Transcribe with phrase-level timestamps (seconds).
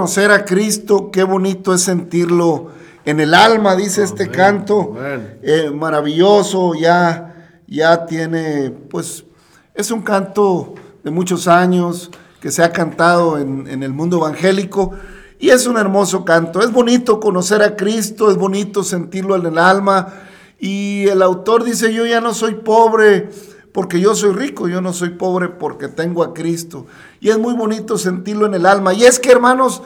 [0.00, 2.68] conocer a Cristo, qué bonito es sentirlo
[3.04, 4.96] en el alma, dice este canto.
[5.42, 9.26] Eh, maravilloso, ya, ya tiene, pues,
[9.74, 10.74] es un canto
[11.04, 12.10] de muchos años
[12.40, 14.92] que se ha cantado en, en el mundo evangélico
[15.38, 16.62] y es un hermoso canto.
[16.62, 20.14] Es bonito conocer a Cristo, es bonito sentirlo en el alma.
[20.58, 23.28] Y el autor dice, yo ya no soy pobre
[23.72, 26.86] porque yo soy rico, yo no soy pobre porque tengo a Cristo.
[27.20, 28.92] Y es muy bonito sentirlo en el alma.
[28.94, 29.82] Y es que, hermanos,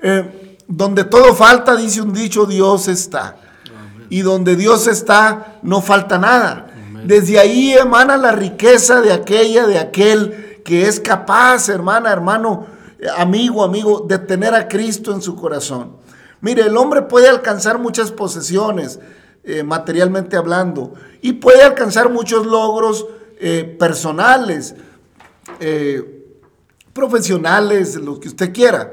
[0.00, 3.36] eh, donde todo falta, dice un dicho, Dios está.
[4.08, 6.66] Y donde Dios está, no falta nada.
[7.04, 12.66] Desde ahí emana la riqueza de aquella, de aquel que es capaz, hermana, hermano,
[13.16, 15.96] amigo, amigo, de tener a Cristo en su corazón.
[16.40, 18.98] Mire, el hombre puede alcanzar muchas posesiones,
[19.44, 23.06] eh, materialmente hablando, y puede alcanzar muchos logros
[23.38, 24.74] eh, personales,
[25.60, 26.24] eh,
[26.92, 28.92] profesionales, lo que usted quiera.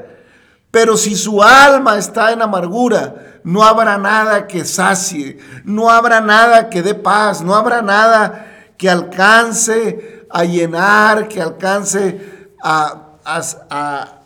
[0.72, 6.70] Pero si su alma está en amargura, no habrá nada que sacie, no habrá nada
[6.70, 14.20] que dé paz, no habrá nada que alcance a llenar, que alcance a, a, a,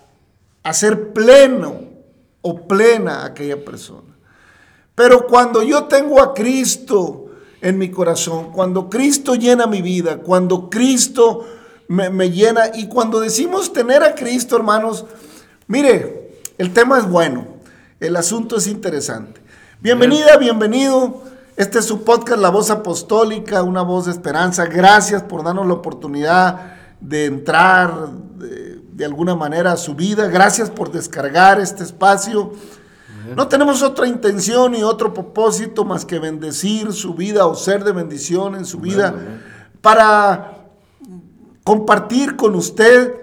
[0.63, 1.81] a ser pleno
[2.41, 4.15] o plena aquella persona.
[4.95, 7.26] Pero cuando yo tengo a Cristo
[7.67, 11.45] en mi corazón, cuando Cristo llena mi vida, cuando Cristo
[11.89, 15.05] me, me, llena y cuando decimos tener a Cristo, hermanos,
[15.67, 17.45] mire, el tema es bueno,
[17.99, 19.41] el asunto es interesante.
[19.81, 21.23] Bienvenida, bienvenido.
[21.57, 24.65] Este es su podcast, La Voz Apostólica, una voz de esperanza.
[24.65, 30.27] Gracias por darnos la oportunidad de entrar de, de alguna manera a su vida.
[30.27, 32.53] Gracias por descargar este espacio.
[33.35, 37.91] No tenemos otra intención y otro propósito más que bendecir su vida o ser de
[37.91, 39.13] bendición en su vida
[39.81, 40.69] para
[41.63, 43.13] compartir con usted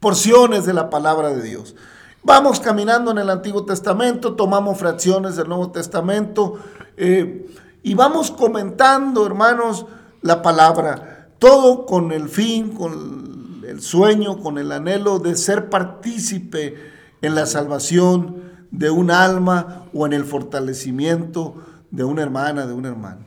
[0.00, 1.74] porciones de la palabra de Dios.
[2.22, 6.58] Vamos caminando en el Antiguo Testamento, tomamos fracciones del Nuevo Testamento
[6.96, 7.50] eh,
[7.82, 9.86] y vamos comentando, hermanos,
[10.20, 11.28] la palabra.
[11.38, 16.76] Todo con el fin, con el sueño, con el anhelo de ser partícipe
[17.20, 21.54] en la salvación de un alma o en el fortalecimiento
[21.90, 23.20] de una hermana, de un hermano.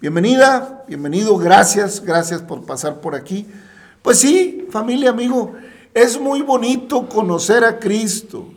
[0.00, 3.46] Bienvenida, bienvenido, gracias, gracias por pasar por aquí.
[4.02, 5.52] Pues sí, familia, amigo,
[5.92, 8.48] es muy bonito conocer a Cristo.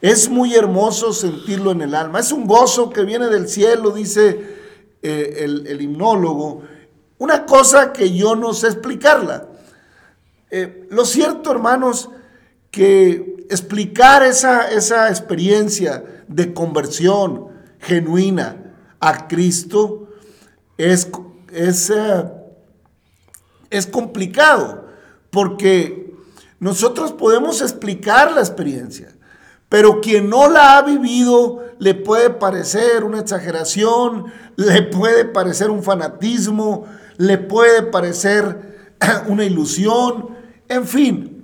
[0.00, 2.18] Es muy hermoso sentirlo en el alma.
[2.18, 4.56] Es un gozo que viene del cielo, dice
[5.02, 6.62] eh, el, himnólogo.
[7.18, 9.46] Una cosa que yo no sé explicarla.
[10.50, 12.10] Eh, lo cierto, hermanos,
[12.70, 17.48] que explicar esa, esa experiencia de conversión
[17.80, 20.08] genuina a Cristo
[20.76, 21.08] es,
[21.52, 22.24] es, eh,
[23.70, 24.86] es complicado,
[25.30, 26.14] porque
[26.58, 29.14] nosotros podemos explicar la experiencia,
[29.68, 34.26] pero quien no la ha vivido le puede parecer una exageración,
[34.56, 36.86] le puede parecer un fanatismo,
[37.18, 38.94] le puede parecer
[39.28, 40.36] una ilusión,
[40.68, 41.35] en fin,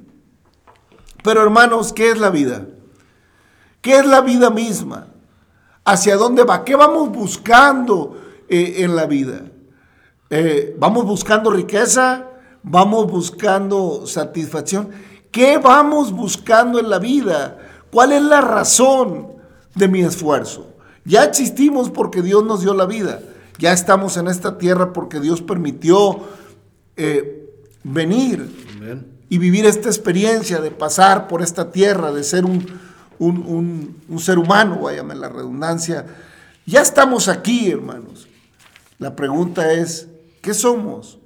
[1.23, 2.67] pero hermanos, ¿qué es la vida?
[3.81, 5.09] ¿Qué es la vida misma?
[5.85, 6.65] ¿Hacia dónde va?
[6.65, 8.17] ¿Qué vamos buscando
[8.49, 9.43] eh, en la vida?
[10.31, 12.29] Eh, ¿Vamos buscando riqueza?
[12.63, 14.91] ¿Vamos buscando satisfacción?
[15.31, 17.59] ¿Qué vamos buscando en la vida?
[17.91, 19.33] ¿Cuál es la razón
[19.75, 20.69] de mi esfuerzo?
[21.05, 23.21] Ya existimos porque Dios nos dio la vida.
[23.59, 26.21] Ya estamos en esta tierra porque Dios permitió
[26.97, 27.51] eh,
[27.83, 28.49] venir.
[29.32, 32.67] Y vivir esta experiencia de pasar por esta tierra, de ser un,
[33.19, 36.05] un, ser humano, váyame la redundancia.
[36.67, 38.29] Ya estamos aquí, hermanos.
[38.99, 40.06] La pregunta es,
[40.43, 41.19] ¿qué somos?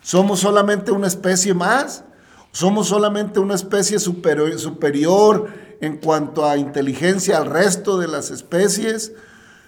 [0.00, 2.04] ¿Somos solamente una especie más?
[2.52, 9.10] ¿Somos solamente una especie superior, superior en cuanto a inteligencia al resto de las especies?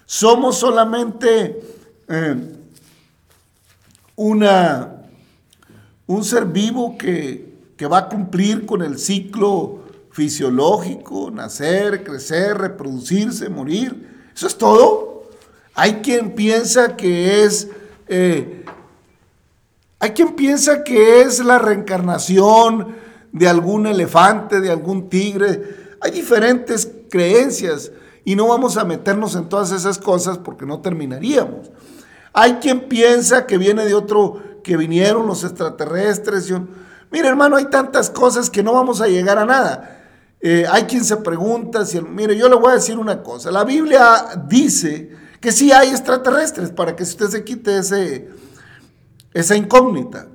[0.04, 1.60] ¿Somos solamente
[2.06, 2.36] eh,
[4.14, 5.02] una,
[6.06, 7.45] un ser vivo que,
[7.76, 9.81] que va a cumplir con el ciclo
[10.11, 14.31] fisiológico, nacer, crecer, reproducirse, morir.
[14.34, 15.25] Eso es todo.
[15.75, 17.69] Hay quien piensa que es,
[18.08, 18.64] eh,
[19.99, 22.96] hay quien piensa que es la reencarnación
[23.32, 25.96] de algún elefante, de algún tigre.
[26.00, 27.93] Hay diferentes creencias
[28.25, 31.70] y no vamos a meternos en todas esas cosas porque no terminaríamos.
[32.32, 36.50] Hay quien piensa que viene de otro, que vinieron los extraterrestres.
[37.11, 39.97] Mire, hermano, hay tantas cosas que no vamos a llegar a nada.
[40.41, 43.50] Eh, hay quien se pregunta si, mire, yo le voy a decir una cosa.
[43.50, 45.10] La Biblia dice
[45.41, 48.31] que sí hay extraterrestres para que usted se quite ese,
[49.32, 50.29] esa incógnita.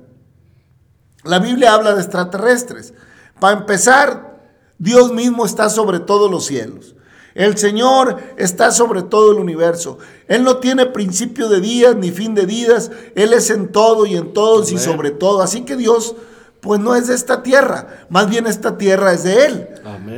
[1.24, 2.94] La Biblia habla de extraterrestres.
[3.38, 4.40] Para empezar,
[4.78, 6.96] Dios mismo está sobre todos los cielos.
[7.34, 9.98] El Señor está sobre todo el universo.
[10.28, 12.90] Él no tiene principio de días ni fin de días.
[13.14, 15.40] Él es en todo y en todos y sobre todo.
[15.40, 16.14] Así que Dios
[16.62, 19.68] pues no es de esta tierra, más bien esta tierra es de Él.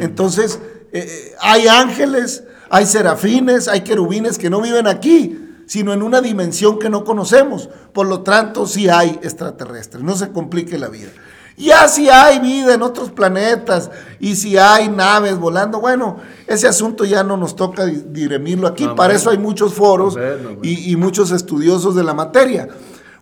[0.01, 0.61] Entonces,
[0.93, 6.21] eh, eh, hay ángeles, hay serafines, hay querubines que no viven aquí, sino en una
[6.21, 7.71] dimensión que no conocemos.
[7.95, 11.09] Por lo tanto, sí hay extraterrestres, no se complique la vida.
[11.57, 17.07] Ya si hay vida en otros planetas y si hay naves volando, bueno, ese asunto
[17.07, 18.87] ya no nos toca dirimirlo aquí.
[18.95, 20.19] Para eso hay muchos foros
[20.63, 22.69] y, y muchos estudiosos de la materia.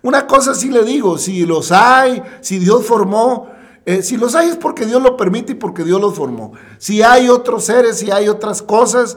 [0.02, 3.48] Una cosa sí le digo, si los hay, si Dios formó,
[3.86, 6.52] eh, si los hay es porque Dios lo permite y porque Dios los formó.
[6.78, 9.16] Si hay otros seres, si hay otras cosas,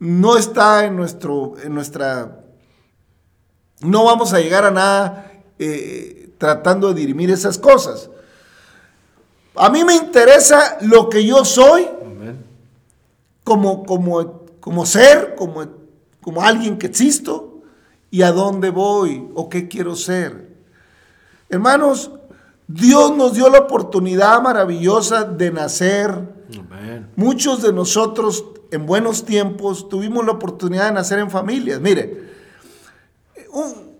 [0.00, 2.40] no está en, nuestro, en nuestra...
[3.80, 8.10] No vamos a llegar a nada eh, tratando de dirimir esas cosas.
[9.54, 11.88] A mí me interesa lo que yo soy
[13.44, 15.64] como, como, como ser, como,
[16.20, 17.45] como alguien que existo
[18.16, 20.56] y a dónde voy o qué quiero ser.
[21.50, 22.10] Hermanos,
[22.66, 26.26] Dios nos dio la oportunidad maravillosa de nacer.
[27.14, 31.78] Muchos de nosotros en buenos tiempos tuvimos la oportunidad de nacer en familias.
[31.78, 32.30] Mire,
[33.52, 33.98] un,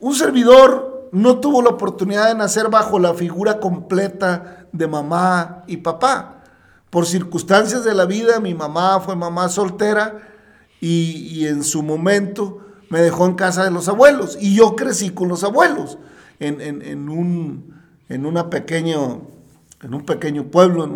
[0.00, 5.76] un servidor no tuvo la oportunidad de nacer bajo la figura completa de mamá y
[5.76, 6.42] papá.
[6.90, 10.20] Por circunstancias de la vida, mi mamá fue mamá soltera
[10.80, 12.58] y, y en su momento
[12.92, 15.96] me dejó en casa de los abuelos y yo crecí con los abuelos
[16.38, 17.74] en, un,
[18.10, 19.22] en, una pequeño,
[19.82, 20.86] en un pequeño pueblo,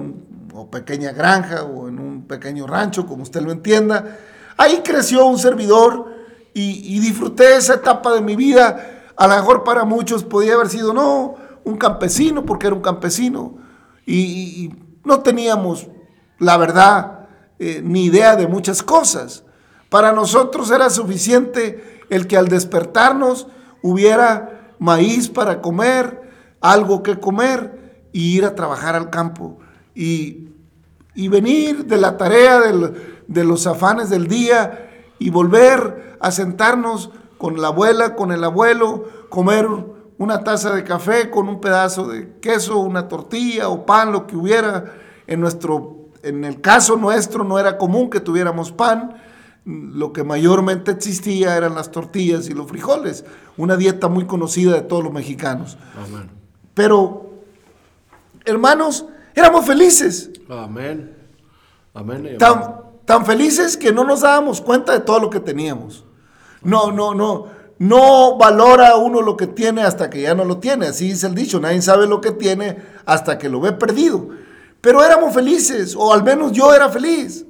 [0.52, 4.18] o pequeña granja o en un pequeño rancho, como usted lo entienda.
[4.58, 6.12] Ahí creció un servidor
[6.52, 9.06] y, disfruté esa etapa de mi vida.
[9.16, 13.56] A lo mejor para muchos podía haber sido, no, un campesino, porque era un campesino.
[14.04, 14.70] Y,
[15.02, 15.86] no teníamos,
[16.38, 17.20] la verdad,
[17.58, 19.45] eh, ni idea de muchas cosas.
[19.88, 23.46] Para nosotros era suficiente el que al despertarnos
[23.82, 26.22] hubiera maíz para comer,
[26.60, 29.58] algo que comer y ir a trabajar al campo.
[29.94, 30.44] Y,
[31.28, 37.68] venir de la tarea de los afanes del día y volver a sentarnos con la
[37.68, 39.66] abuela, con el abuelo, comer
[40.18, 44.36] una taza de café con un pedazo de queso, una tortilla o pan, lo que
[44.36, 44.94] hubiera.
[45.26, 49.16] En nuestro, en el caso nuestro no era común que tuviéramos pan,
[49.66, 53.24] lo que mayormente existía eran las tortillas y los frijoles,
[53.56, 55.76] una dieta muy conocida de todos los mexicanos.
[56.72, 57.32] Pero,
[58.44, 60.30] hermanos, éramos felices.
[60.48, 61.16] Amén.
[61.94, 62.36] Amén.
[62.38, 66.04] Tan, tan felices que no nos dábamos cuenta de todo lo que teníamos.
[66.62, 67.56] No, no, no.
[67.78, 70.86] No valora uno lo que tiene hasta que ya no lo tiene.
[70.86, 74.28] Así dice el dicho, nadie sabe lo que tiene hasta que lo ve perdido.
[74.80, 77.44] Pero éramos felices, o al menos yo era feliz.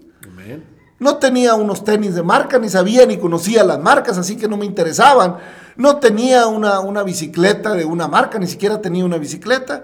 [0.98, 4.56] No tenía unos tenis de marca, ni sabía ni conocía las marcas, así que no
[4.56, 5.36] me interesaban.
[5.76, 9.82] No tenía una, una bicicleta de una marca, ni siquiera tenía una bicicleta.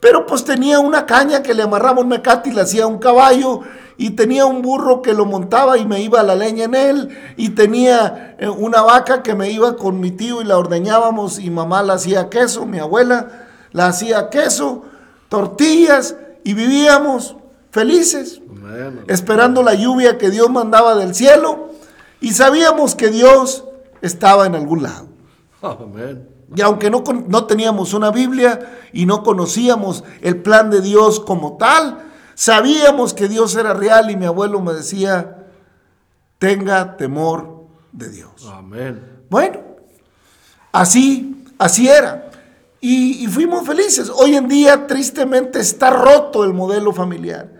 [0.00, 3.62] Pero pues tenía una caña que le amarraba un mecate y le hacía un caballo
[3.98, 7.50] y tenía un burro que lo montaba y me iba la leña en él, y
[7.50, 11.82] tenía eh, una vaca que me iba con mi tío y la ordeñábamos y mamá
[11.82, 14.84] la hacía queso, mi abuela la hacía queso,
[15.28, 17.36] tortillas y vivíamos
[17.76, 18.40] felices,
[19.06, 21.68] esperando la lluvia que Dios mandaba del cielo
[22.20, 23.64] y sabíamos que Dios
[24.02, 25.06] estaba en algún lado.
[26.56, 31.56] Y aunque no, no teníamos una Biblia y no conocíamos el plan de Dios como
[31.56, 32.06] tal,
[32.36, 35.46] Sabíamos que Dios era real y mi abuelo me decía,
[36.38, 38.46] tenga temor de Dios.
[38.52, 39.24] Amén.
[39.30, 39.60] Bueno,
[40.70, 42.30] así, así era.
[42.78, 44.12] Y, fuimos felices.
[44.14, 47.50] Hoy en día, tristemente, está roto el modelo familiar.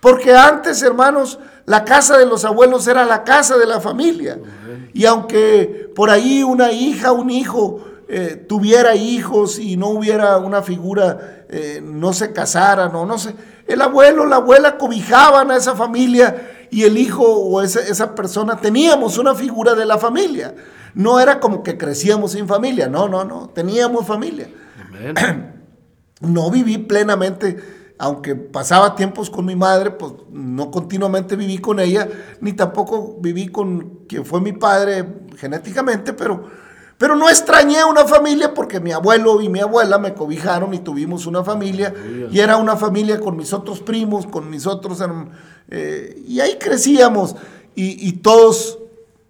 [0.00, 4.38] Porque antes, hermanos, la casa de los abuelos era la casa de la familia.
[4.94, 10.62] Y aunque por ahí una hija, un hijo eh, tuviera hijos y no hubiera una
[10.62, 13.34] figura, eh, no se casaran o no sé,
[13.66, 19.18] el abuelo, la abuela cobijaban a esa familia y el hijo o esa, persona teníamos
[19.18, 20.54] una figura de la familia.
[20.94, 24.48] No era como que crecíamos sin familia, no, no, no, teníamos familia.
[26.20, 27.56] No viví plenamente,
[27.98, 32.08] aunque pasaba tiempos con mi madre, pues no continuamente viví con ella,
[32.40, 36.44] ni tampoco viví con quien fue mi padre genéticamente, pero
[36.98, 41.26] pero no extrañé una familia porque mi abuelo y mi abuela me cobijaron y tuvimos
[41.26, 41.94] una familia.
[42.32, 44.98] Y era una familia con mis otros primos, con mis otros...
[45.70, 47.36] Eh, y ahí crecíamos.
[47.76, 48.80] Y, todos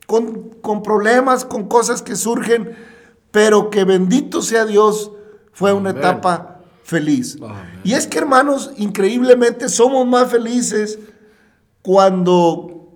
[0.06, 2.74] con, problemas, con cosas que surgen,
[3.30, 5.12] pero que bendito sea Dios,
[5.52, 6.57] fue una etapa
[6.88, 7.36] feliz.
[7.84, 10.98] Y es que hermanos, increíblemente somos más felices
[11.82, 12.94] cuando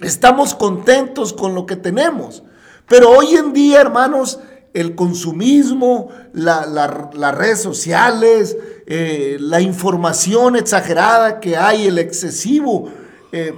[0.00, 2.42] estamos contentos con lo que tenemos.
[2.88, 4.40] Pero hoy en día, hermanos,
[4.72, 12.90] el consumismo, las redes sociales, eh, la información exagerada que hay, el excesivo,
[13.30, 13.52] eh,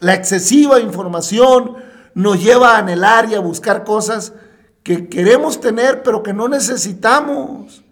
[0.00, 1.76] la excesiva información
[2.12, 4.34] nos lleva a anhelar y a buscar cosas
[4.82, 7.84] que queremos tener pero que no necesitamos.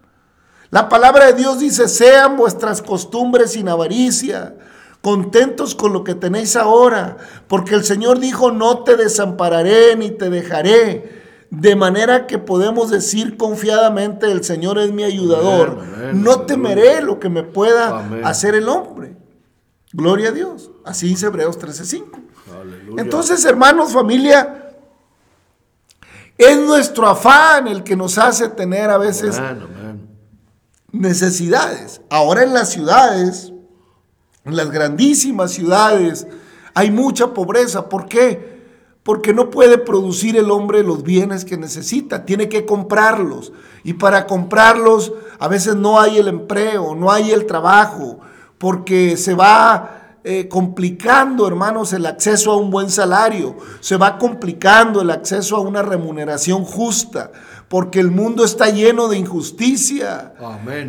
[0.70, 4.54] La palabra de Dios dice, sean vuestras costumbres sin avaricia,
[5.00, 10.28] contentos con lo que tenéis ahora, porque el Señor dijo, no te desampararé ni te
[10.28, 11.18] dejaré.
[11.50, 15.82] De manera que podemos decir confiadamente, el Señor es mi ayudador.
[16.12, 19.16] no temeré lo que me pueda hacer el hombre.
[19.92, 20.70] Gloria a Dios.
[20.84, 22.20] Así dice Hebreos 13:5.
[22.98, 24.74] Entonces, hermanos, familia,
[26.36, 29.40] es nuestro afán el que nos hace tener a veces
[30.92, 32.00] necesidades.
[32.10, 33.52] Ahora en las ciudades,
[34.44, 36.26] en las grandísimas ciudades
[36.74, 37.88] hay mucha pobreza.
[37.88, 38.58] ¿Por qué?
[39.02, 43.52] Porque no puede producir el hombre los bienes que necesita, tiene que comprarlos.
[43.84, 48.20] Y para comprarlos a veces no hay el empleo, no hay el trabajo,
[48.58, 55.00] porque se va eh, complicando, hermanos, el acceso a un buen salario, se va complicando
[55.00, 57.30] el acceso a una remuneración justa,
[57.68, 60.34] porque el mundo está lleno de injusticia.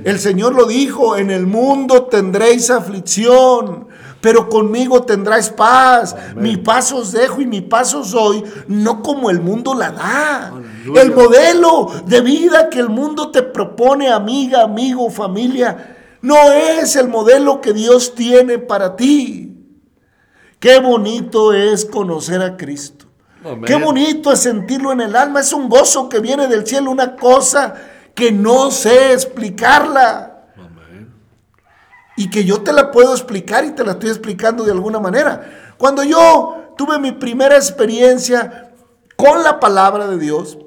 [0.03, 3.87] El Señor lo dijo, en el mundo tendréis aflicción,
[4.19, 6.15] pero conmigo tendráis paz.
[6.35, 10.47] Mi paz os dejo y mi paz os doy, no como el mundo la da.
[10.47, 11.01] Aleluya.
[11.01, 17.07] El modelo de vida que el mundo te propone, amiga, amigo, familia, no es el
[17.07, 19.55] modelo que Dios tiene para ti.
[20.59, 23.05] Qué bonito es conocer a Cristo.
[23.43, 23.63] Amén.
[23.65, 25.39] Qué bonito es sentirlo en el alma.
[25.39, 27.73] Es un gozo que viene del cielo, una cosa
[28.13, 30.47] que no sé explicarla.
[30.57, 31.13] Amén.
[32.17, 35.75] Y que yo te la puedo explicar y te la estoy explicando de alguna manera.
[35.77, 38.73] Cuando yo tuve mi primera experiencia
[39.15, 40.57] con la palabra de Dios,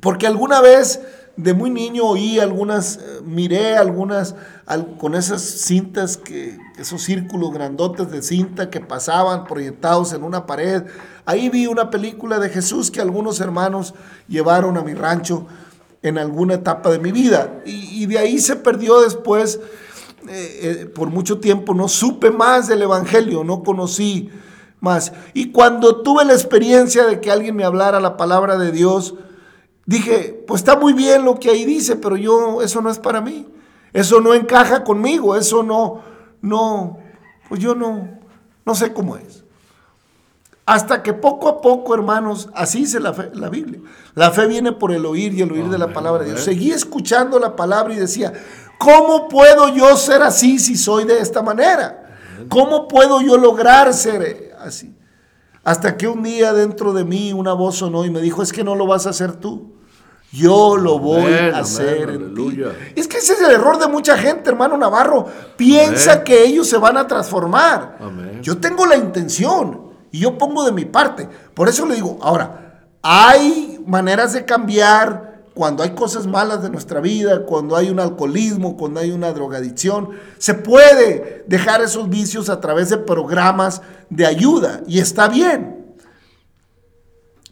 [0.00, 1.00] porque alguna vez
[1.36, 4.34] de muy niño oí algunas, eh, miré algunas
[4.66, 10.46] al- con esas cintas, que, esos círculos grandotes de cinta que pasaban proyectados en una
[10.46, 10.82] pared.
[11.24, 13.94] Ahí vi una película de Jesús que algunos hermanos
[14.28, 15.46] llevaron a mi rancho
[16.02, 17.62] en alguna etapa de mi vida.
[17.64, 19.60] Y, y de ahí se perdió después,
[20.28, 24.30] eh, eh, por mucho tiempo no supe más del Evangelio, no conocí
[24.80, 25.12] más.
[25.32, 29.14] Y cuando tuve la experiencia de que alguien me hablara la palabra de Dios,
[29.86, 33.20] dije, pues está muy bien lo que ahí dice, pero yo, eso no es para
[33.20, 33.46] mí.
[33.92, 36.00] Eso no encaja conmigo, eso no,
[36.40, 36.98] no,
[37.48, 38.08] pues yo no,
[38.64, 39.44] no sé cómo es.
[40.64, 43.80] Hasta que poco a poco, hermanos, así dice la, fe- la Biblia.
[44.14, 46.40] La fe viene por el oír y el oír de la palabra de Dios.
[46.44, 48.32] Seguí escuchando la palabra y decía,
[48.78, 52.16] ¿cómo puedo yo ser así si soy de esta manera?
[52.48, 54.94] ¿Cómo puedo yo lograr ser así?
[55.64, 58.64] Hasta que un día dentro de mí una voz sonó y me dijo, es que
[58.64, 59.72] no lo vas a hacer tú.
[60.32, 62.62] Yo lo voy a hacer en ti.
[62.96, 65.26] Es que ese es el error de mucha gente, hermano Navarro.
[65.56, 66.24] Piensa Amén.
[66.24, 67.98] que ellos se van a transformar.
[68.00, 68.40] Amén.
[68.42, 71.28] Yo tengo la intención y yo pongo de mi parte.
[71.52, 77.00] Por eso le digo, ahora, hay maneras de cambiar cuando hay cosas malas de nuestra
[77.00, 80.10] vida, cuando hay un alcoholismo, cuando hay una drogadicción.
[80.38, 85.96] Se puede dejar esos vicios a través de programas de ayuda y está bien.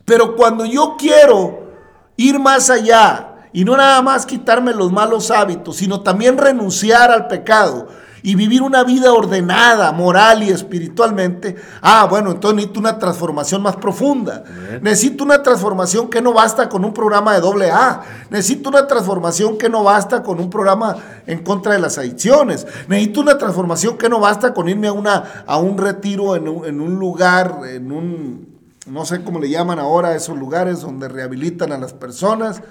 [0.05, 1.71] Pero cuando yo quiero
[2.17, 7.29] ir más allá y no nada más quitarme los malos hábitos, sino también renunciar al
[7.29, 7.89] pecado
[8.23, 13.77] y vivir una vida ordenada, moral y espiritualmente, ah, bueno, entonces necesito una transformación más
[13.77, 14.45] profunda.
[14.83, 18.03] Necesito una transformación que no basta con un programa de doble A.
[18.31, 22.67] Necesito una transformación que no basta con un programa en contra de las adicciones.
[22.89, 26.65] Necesito una transformación que no basta con irme a, una, a un retiro en un,
[26.67, 31.73] en un lugar, en un, no sé cómo le llaman ahora, esos lugares donde rehabilitan
[31.73, 32.63] a las personas.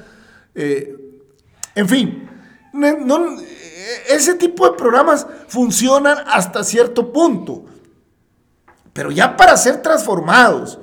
[0.56, 0.96] Eh,
[1.76, 2.30] en fin,
[4.10, 7.66] ese tipo de programas funcionan hasta cierto punto.
[8.94, 10.80] Pero ya para ser transformados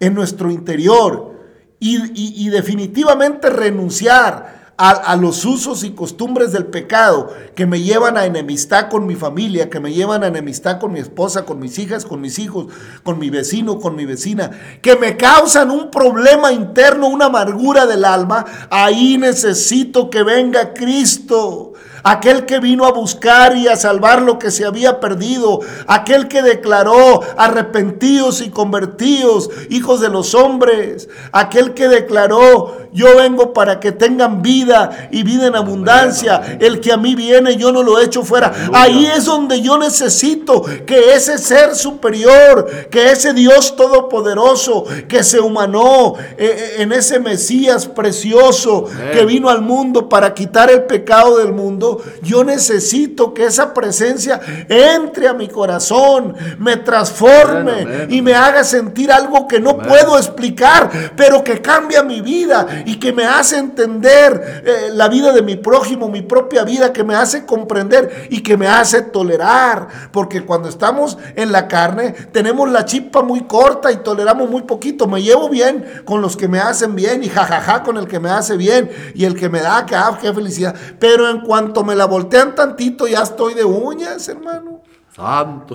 [0.00, 1.38] en nuestro interior
[1.78, 8.16] y, y- y definitivamente renunciar a, los usos y costumbres del pecado que me llevan
[8.16, 11.78] a enemistad con mi familia, que me llevan a enemistad con mi esposa, con mis
[11.78, 12.68] hijas, con mis hijos,
[13.02, 18.06] con mi vecino, con mi vecina, que me causan un problema interno, una amargura del
[18.06, 21.74] alma, ahí necesito que venga Cristo.
[22.02, 25.60] Aquel que vino a buscar y a salvar lo que se había perdido.
[25.86, 31.08] Aquel que declaró arrepentidos y convertidos, hijos de los hombres.
[31.32, 36.58] Aquel que declaró, yo vengo para que tengan vida y vida en abundancia.
[36.60, 38.52] El que a mí viene, yo no lo echo fuera.
[38.72, 45.40] Ahí es donde yo necesito que ese ser superior, que ese Dios todopoderoso, que se
[45.40, 51.38] humanó eh, eh, en ese Mesías precioso, que vino al mundo para quitar el pecado
[51.38, 51.89] del mundo,
[52.22, 59.12] yo necesito que esa presencia entre a mi corazón, me transforme y me haga sentir
[59.12, 64.62] algo que no puedo explicar, pero que cambia mi vida y que me hace entender
[64.64, 68.56] eh, la vida de mi prójimo, mi propia vida, que me hace comprender y que
[68.56, 69.88] me hace tolerar.
[70.12, 75.06] Porque cuando estamos en la carne, tenemos la chispa muy corta y toleramos muy poquito.
[75.06, 78.30] Me llevo bien con los que me hacen bien y jajaja con el que me
[78.30, 80.74] hace bien y el que me da, que ah, qué felicidad.
[80.98, 84.82] Pero en cuanto me la voltean tantito, ya estoy de uñas, hermano.
[85.14, 85.74] Santo.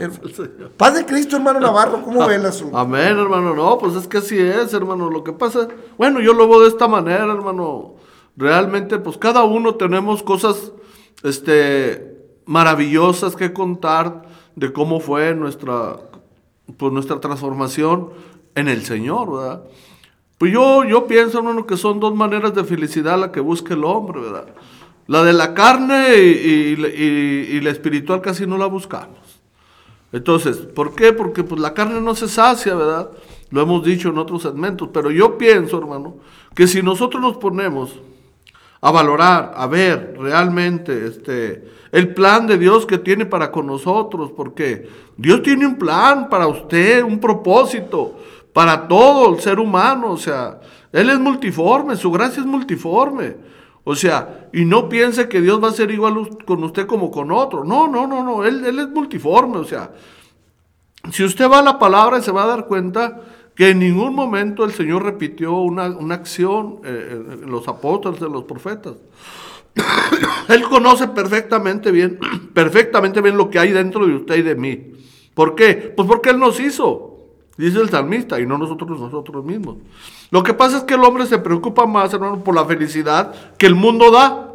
[0.78, 2.78] Paz de Cristo, hermano Navarro, ¿cómo ve el asunto?
[2.78, 3.54] Amén, hermano.
[3.54, 5.10] No, pues es que así es, hermano.
[5.10, 7.96] Lo que pasa, bueno, yo lo veo de esta manera, hermano.
[8.38, 10.72] Realmente, pues cada uno tenemos cosas,
[11.24, 12.16] este,
[12.46, 14.24] maravillosas que contar
[14.56, 15.98] de cómo fue nuestra,
[16.78, 18.12] pues nuestra transformación
[18.56, 19.64] en el Señor, ¿verdad?
[20.38, 23.84] Pues yo, yo pienso, hermano, que son dos maneras de felicidad la que busca el
[23.84, 24.48] hombre, ¿verdad?
[25.08, 29.40] La de la carne y, la espiritual casi no la buscamos.
[30.12, 31.14] Entonces, ¿por qué?
[31.14, 33.10] Porque pues la carne no se sacia, ¿verdad?
[33.52, 36.16] Lo hemos dicho en otros segmentos, pero yo pienso, hermano,
[36.56, 38.00] que si nosotros nos ponemos
[38.82, 44.32] a valorar, a ver realmente este, el plan de Dios que tiene para con nosotros,
[44.36, 44.88] porque
[45.18, 48.18] Dios tiene un plan para usted, un propósito
[48.54, 50.60] para todo el ser humano, o sea,
[50.92, 53.36] Él es multiforme, su gracia es multiforme.
[53.88, 57.32] O sea, y no piense que Dios va a ser igual con usted como con
[57.32, 57.64] otro.
[57.64, 59.92] No, no, no, no, Él, es multiforme, o sea,
[61.12, 63.22] si usted va a la palabra se va a dar cuenta
[63.56, 68.44] que en ningún momento el Señor repitió una, acción eh, en los apóstoles, en los
[68.46, 68.96] profetas.
[70.50, 72.20] Él conoce perfectamente bien,
[72.54, 74.94] perfectamente bien lo que hay dentro de usted y de mí.
[75.36, 75.94] ¿Por qué?
[75.96, 77.15] Pues porque Él nos hizo,
[77.58, 79.78] dice el salmista, y no nosotros nosotros mismos.
[80.32, 83.66] Lo que pasa es que el hombre se preocupa más, hermano, por la felicidad que
[83.66, 84.52] el mundo da.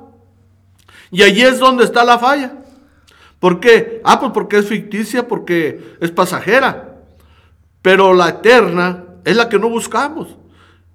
[1.10, 2.58] Y allí es donde está la falla.
[3.38, 4.00] ¿Por qué?
[4.04, 7.02] Ah, pues porque es ficticia, porque es pasajera.
[7.82, 10.36] Pero la eterna es la que no buscamos.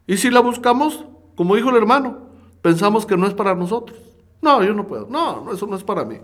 [0.08, 1.04] Y si la buscamos,
[1.36, 2.30] como dijo el hermano,
[2.62, 3.98] pensamos que no es para nosotros.
[4.42, 5.08] No, yo no puedo.
[5.10, 6.20] No, eso no es para mí.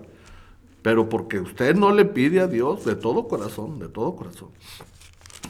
[0.82, 4.50] Pero porque usted no le pide a Dios de todo corazón, de todo corazón,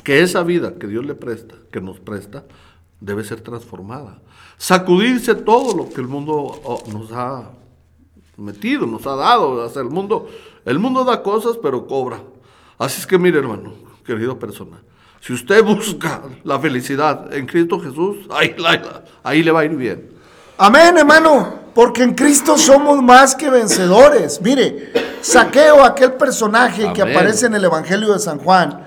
[0.02, 2.44] que esa vida que Dios le presta, que nos presta,
[3.00, 4.20] debe ser transformada.
[4.56, 7.50] Sacudirse todo lo que el mundo oh, nos ha
[8.36, 9.68] metido, nos ha dado.
[9.74, 10.28] el mundo,
[10.64, 12.20] el mundo da cosas, pero cobra.
[12.78, 14.82] Así es que mire, hermano, querido persona,
[15.20, 18.54] si usted busca la felicidad en Cristo Jesús, ahí,
[19.22, 20.10] ahí, le va a ir bien.
[20.58, 24.40] Amén, hermano, porque en Cristo somos más que vencedores.
[24.40, 28.86] Mire, Saqueo, aquel personaje que aparece en el Evangelio de San Juan,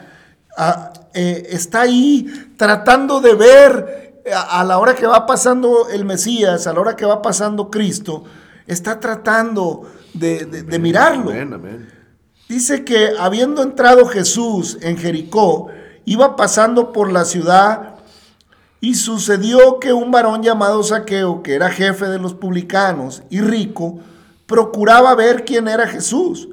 [0.57, 6.03] ah, eh, está ahí tratando de ver eh, a, la hora que va pasando el
[6.03, 8.25] Mesías, a la hora que va pasando Cristo,
[8.67, 10.45] está tratando de,
[10.77, 11.31] mirarlo.
[12.49, 15.69] Dice que habiendo entrado Jesús en Jericó,
[16.03, 17.95] iba pasando por la ciudad
[18.81, 23.99] y sucedió que un varón llamado Saqueo, que era jefe de los publicanos y rico,
[24.47, 26.49] procuraba ver quién era Jesús,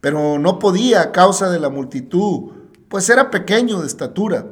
[0.00, 2.55] pero no podía a causa de la multitud,
[2.88, 4.46] pues era pequeño de estatura.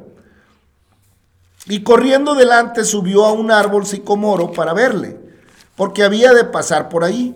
[1.67, 5.17] Y corriendo delante subió a un árbol sicomoro para verle,
[5.75, 7.35] porque había de pasar por ahí.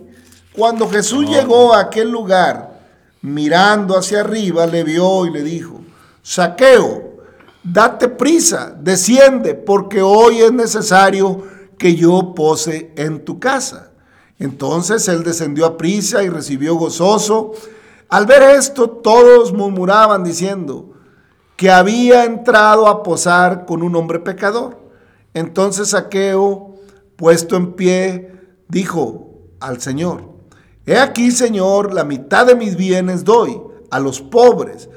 [0.52, 2.80] Cuando Jesús llegó a aquel lugar,
[3.22, 5.80] mirando hacia arriba, le vio y le dijo,
[6.22, 7.22] Saqueo,
[7.64, 11.42] date prisa, desciende, porque hoy es necesario
[11.76, 13.90] que yo pose en tu casa.
[14.38, 17.52] Entonces él descendió a prisa y recibió gozoso.
[18.08, 20.89] Al ver esto, todos murmuraban diciendo
[21.60, 24.78] que había entrado a posar con un hombre pecador.
[25.34, 26.76] Entonces Saqueo,
[27.16, 28.32] puesto en pie,
[28.68, 30.24] dijo al Señor,
[30.86, 34.88] He aquí, Señor, la mitad de mis bienes doy a los pobres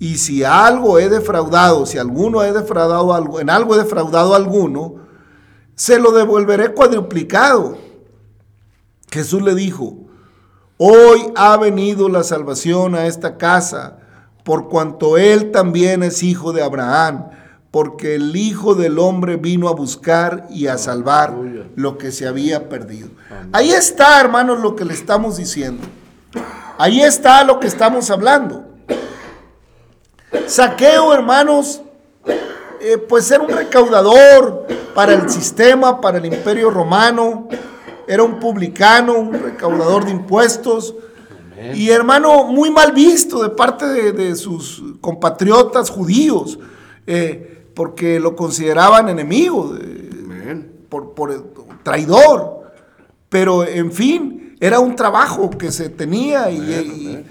[0.00, 4.96] y si algo he defraudado, si alguno he defraudado algo, en algo he defraudado alguno,
[5.76, 7.78] se lo devolveré cuadruplicado.
[9.12, 9.98] Jesús le dijo,
[10.78, 13.97] hoy ha venido la salvación a esta casa,
[14.48, 17.28] por cuanto él también es hijo de Abraham,
[17.70, 21.34] porque el Hijo del Hombre vino a buscar y a salvar
[21.76, 23.10] lo que se había perdido.
[23.52, 25.86] Ahí está, hermanos, lo que le estamos diciendo.
[26.78, 28.64] Ahí está lo que estamos hablando.
[30.46, 31.82] Saqueo, hermanos,
[32.80, 37.48] eh, pues era un recaudador para el sistema, para el imperio romano.
[38.06, 40.94] Era un publicano, un recaudador de impuestos.
[41.74, 46.58] Y hermano, muy mal visto de parte de, sus compatriotas judíos,
[47.06, 49.74] eh, porque lo consideraban enemigo,
[50.88, 51.14] por,
[51.82, 52.62] traidor.
[53.28, 57.24] Pero en fin, era un trabajo que se tenía y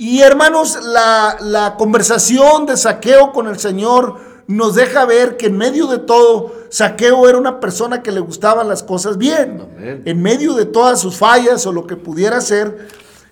[0.00, 5.88] y hermanos, la, conversación de Saqueo con el Señor nos deja ver que en medio
[5.88, 10.02] de todo, Saqueo era una persona que le gustaban las cosas bien.
[10.06, 12.88] En medio de todas sus fallas o lo que pudiera ser,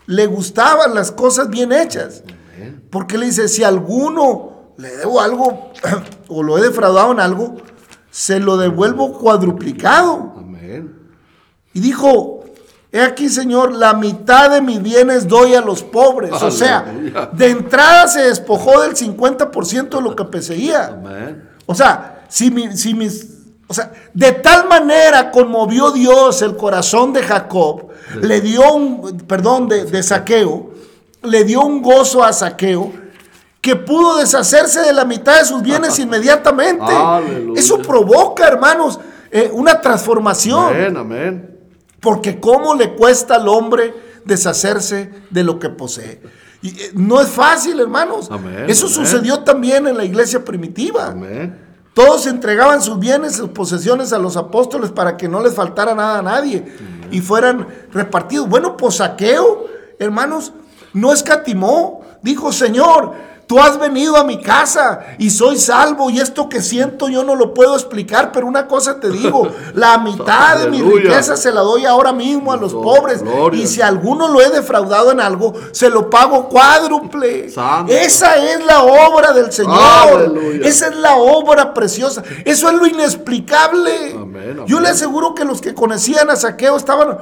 [0.09, 2.23] le gustaban las cosas bien hechas.
[2.91, 5.73] Porque le dice, si alguno le debo algo
[6.29, 7.57] o lo he defraudado en algo,
[8.11, 10.35] se lo devuelvo cuadruplicado.
[11.75, 12.39] Y dijo,
[12.91, 16.33] He aquí, Señor, la mitad de mis bienes doy a los pobres.
[16.33, 16.91] O sea,
[17.33, 20.99] de entrada se despojó del 50% de lo que poseía.
[21.67, 23.35] O sea, si, si mis...
[23.71, 27.88] O sea, de tal manera conmovió Dios el corazón de Jacob,
[28.21, 30.71] le dio un, perdón, de, saqueo,
[31.23, 32.93] le dio un gozo a saqueo,
[33.61, 36.93] que pudo deshacerse de la mitad de sus bienes inmediatamente.
[37.57, 38.99] Eso provoca, hermanos,
[39.31, 40.75] eh, una transformación.
[40.75, 41.59] Amén, amén.
[42.01, 43.93] Porque cómo le cuesta al hombre
[44.25, 46.21] deshacerse de lo que posee.
[46.63, 48.31] Y eh, no es fácil, hermanos.
[48.67, 51.15] Eso sucedió también en la iglesia primitiva.
[51.99, 56.21] Todos entregaban sus bienes, sus posesiones a los apóstoles para que no les faltara nada
[56.21, 56.65] a nadie
[57.11, 58.49] y fueran repartidos.
[58.49, 59.67] Bueno, pues saqueo,
[59.99, 60.53] hermanos,
[60.93, 62.03] no escatimó.
[62.23, 63.15] Dijo, Señor,
[63.49, 67.35] Tú has venido a mi casa y soy salvo y esto que siento yo no
[67.35, 71.63] lo puedo explicar, pero una cosa te digo, la mitad de mi riqueza se la
[71.63, 75.89] doy ahora mismo a los pobres y si alguno lo he defraudado en algo, se
[75.89, 77.49] lo pago cuádruple.
[77.89, 80.35] Esa es la obra del Señor.
[80.63, 82.23] Esa es la obra preciosa.
[82.45, 84.15] Eso es lo inexplicable.
[84.67, 87.17] Yo le aseguro que los que conocían a Saqueo estaban,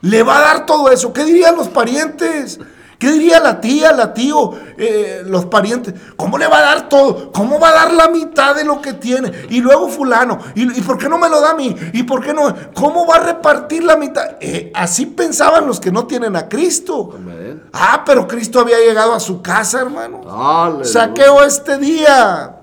[0.00, 1.12] le va a dar todo eso.
[1.12, 2.60] ¿Qué dirían los parientes?
[2.98, 5.94] ¿Qué diría la tía, la tío, eh, los parientes?
[6.16, 7.30] ¿Cómo le va a dar todo?
[7.30, 9.30] ¿Cómo va a dar la mitad de lo que tiene?
[9.50, 11.76] Y luego fulano, ¿y, por qué no me lo da a mí?
[11.92, 12.54] ¿Y por qué no?
[12.74, 14.36] ¿Cómo va a repartir la mitad?
[14.40, 17.18] Eh, así pensaban los que no tienen a Cristo.
[17.72, 20.22] Ah, pero Cristo había llegado a su casa, hermano.
[20.84, 22.56] Saqueo este día.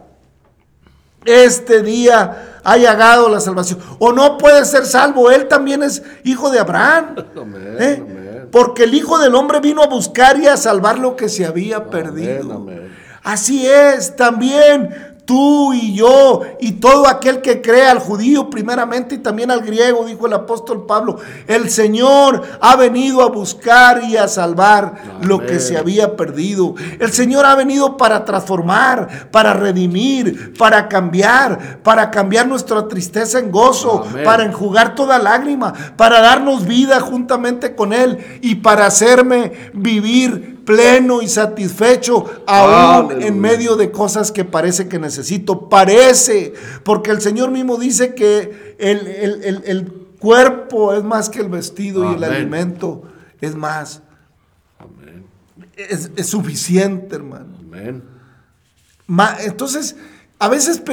[1.25, 3.79] Este día ha llegado la salvación.
[3.99, 7.15] O no puede ser salvo, él también es hijo de Abraham.
[7.79, 8.22] ¿Eh?
[8.53, 11.89] Porque el Hijo del Hombre vino a buscar y a salvar lo que se había
[11.89, 12.67] perdido.
[13.23, 19.19] Así es, también tú y yo y todo aquel que crea al judío primeramente y
[19.19, 24.27] también al griego, dijo el apóstol Pablo, el Señor ha venido a buscar y a
[24.27, 26.75] salvar lo que se había perdido.
[26.99, 33.51] El Señor ha venido para transformar, para redimir, para cambiar, para cambiar nuestra tristeza en
[33.51, 40.52] gozo, para enjugar toda lágrima, para darnos vida juntamente con Él y para hacerme vivir
[40.65, 45.69] pleno y satisfecho aún en medio de cosas que parece que necesito.
[45.69, 52.15] Parece, porque el Señor mismo dice que el, cuerpo es más que el vestido y
[52.15, 53.03] el alimento
[53.41, 54.01] es más.
[55.75, 57.57] Es, suficiente, hermano.
[59.39, 59.95] entonces,
[60.39, 60.83] a veces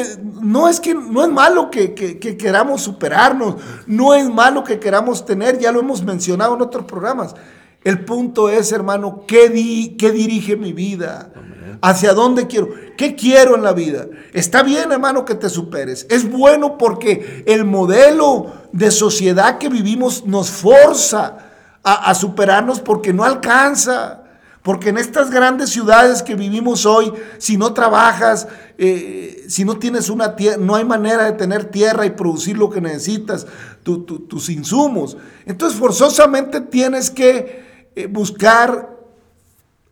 [0.40, 1.94] no es que no es malo que,
[2.38, 3.56] queramos superarnos,
[3.86, 7.34] no es malo que queramos tener, ya lo hemos mencionado en otros programas.
[7.82, 11.32] El punto es, hermano, ¿qué, di, qué dirige mi vida?
[11.80, 12.68] ¿Hacia dónde quiero?
[12.96, 14.06] ¿Qué quiero en la vida?
[14.34, 16.06] Está bien, hermano, que te superes.
[16.10, 21.38] Es bueno porque el modelo de sociedad que vivimos nos forza
[21.82, 24.24] a, superarnos porque no alcanza.
[24.62, 30.10] Porque en estas grandes ciudades que vivimos hoy, si no trabajas, eh, si no tienes
[30.10, 33.46] una tierra, no hay manera de tener tierra y producir lo que necesitas,
[33.82, 35.16] tus insumos.
[35.46, 38.96] Entonces forzosamente tienes que eh, buscar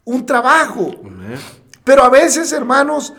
[0.05, 0.91] un trabajo.
[1.85, 3.13] Pero a veces, hermanos,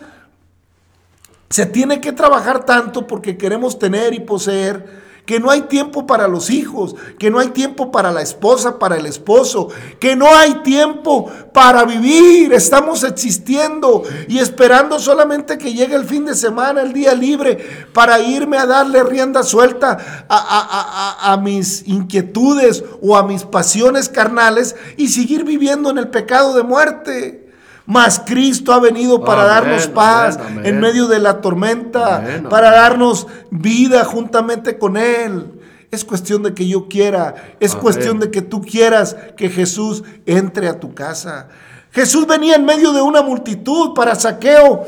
[1.48, 6.28] se tiene que trabajar tanto porque queremos tener y poseer que no hay tiempo para
[6.28, 10.54] los hijos, que no hay tiempo para la esposa, para el esposo, que no hay
[10.62, 12.52] tiempo para vivir.
[12.52, 18.20] Estamos existiendo y esperando solamente que llegue el fin de semana, el día libre, para
[18.20, 25.08] irme a darle rienda suelta a, a mis inquietudes o a mis pasiones carnales y
[25.08, 27.49] seguir viviendo en el pecado de muerte.
[27.86, 34.04] Mas Cristo ha venido para darnos paz en medio de la tormenta, para darnos vida
[34.04, 35.60] juntamente con Él.
[35.90, 40.68] Es cuestión de que yo quiera, es cuestión de que tú quieras que Jesús entre
[40.68, 41.48] a tu casa.
[41.90, 44.86] Jesús venía en medio de una multitud para saqueo.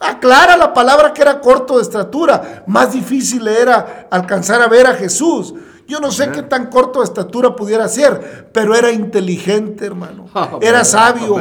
[0.00, 2.62] Aclara la palabra que era corto de estatura.
[2.66, 5.54] Más difícil era alcanzar a ver a Jesús.
[5.88, 10.26] Yo no sé qué tan corto de estatura pudiera ser, pero era inteligente, hermano.
[10.34, 11.36] Ah, era sabio.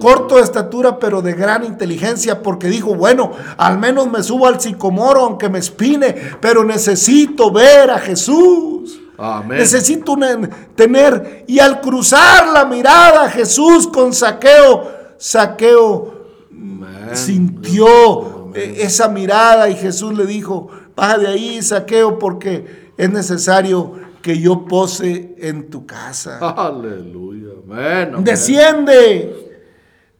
[0.00, 4.60] Corto de estatura, pero de gran inteligencia, porque dijo, bueno, al menos me subo al
[4.60, 9.00] sicomoro, aunque me espine, pero necesito ver a Jesús.
[9.48, 10.16] Necesito
[10.74, 16.20] tener, y al cruzar la mirada a Jesús con saqueo, saqueo
[17.12, 23.94] sintió eh, esa mirada y Jesús le dijo, baja de ahí, saqueo, porque es necesario
[24.20, 26.38] que yo pose en tu casa.
[26.38, 27.48] Aleluya.
[28.18, 29.62] desciende,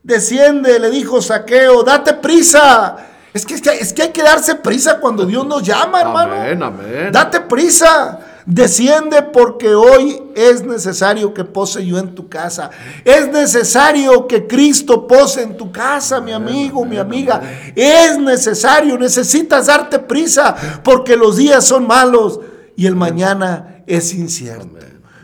[0.03, 2.97] desciende, le dijo Saqueo, date prisa.
[3.35, 6.35] Es que, es que hay que darse prisa cuando Dios nos llama, hermano.
[6.37, 7.13] Amén, amén.
[7.13, 8.19] Date prisa.
[8.47, 12.71] Desciende porque hoy es necesario que pose yo en tu casa.
[13.05, 17.43] Es necesario que Cristo pose en tu casa, mi amigo, mi amiga.
[17.77, 22.41] Es necesario, necesitas darte prisa porque los días son malos
[22.77, 24.69] y el mañana es incierto.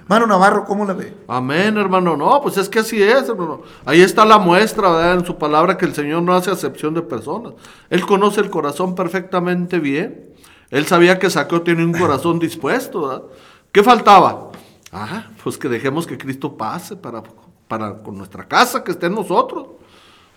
[0.03, 1.17] Hermano Navarro, ¿cómo la ve?
[1.27, 2.17] Amén, hermano.
[2.17, 3.63] No, pues es que así es, hermano.
[3.85, 5.15] Ahí está la muestra, ¿verdad?
[5.15, 7.55] En su palabra que el Señor no hace acepción de personas.
[7.91, 10.33] Él conoce el corazón perfectamente bien.
[10.71, 13.23] Él sabía que Saqueo tiene un corazón dispuesto, ¿verdad?
[13.73, 14.53] ¿Qué faltaba?
[14.93, 17.25] Ah, pues que dejemos que Cristo pase para,
[17.67, 19.67] para con nuestra casa, que esté en nosotros.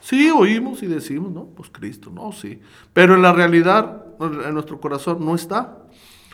[0.02, 1.46] Sí, oímos y decimos, ¿no?
[1.46, 2.60] Pues Cristo, no, sí.
[2.94, 5.78] Pero en la realidad, en nuestro corazón no está.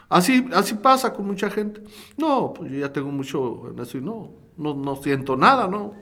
[0.09, 1.81] Así, así pasa con mucha gente.
[2.17, 5.93] No, pues yo ya tengo mucho en eso y no, no, no siento nada, ¿no?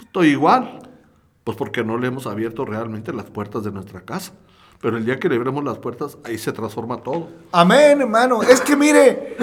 [0.00, 0.80] Estoy igual.
[1.44, 4.32] Pues porque no le hemos abierto realmente las puertas de nuestra casa.
[4.80, 7.28] Pero el día que le abremos las puertas, ahí se transforma todo.
[7.50, 8.42] Amén, hermano.
[8.42, 9.36] Es que mire,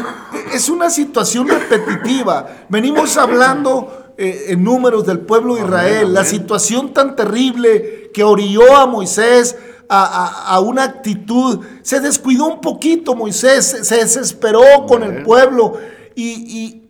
[0.53, 2.47] es una situación repetitiva.
[2.69, 8.77] Venimos hablando eh, en números del pueblo de Israel, la situación tan terrible que orilló
[8.77, 9.57] a Moisés
[9.89, 11.65] a, una actitud.
[11.81, 15.73] Se descuidó un poquito Moisés, se, desesperó con el pueblo
[16.15, 16.81] y,